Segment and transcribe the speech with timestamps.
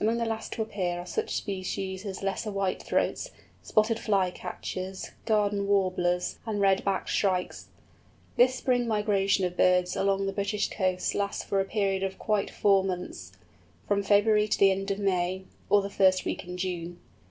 [0.00, 3.30] Among the last to appear are such species as Lesser Whitethroats,
[3.62, 7.68] Spotted Fly Catchers, Garden Warblers, and Red backed Shrikes.
[8.36, 12.48] This spring migration of birds along the British coasts lasts for a period of quite
[12.48, 16.98] four months—from February to the end of May, or the first week in June.